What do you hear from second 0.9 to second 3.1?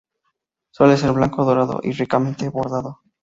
ser blanco o dorado, y ricamente bordado.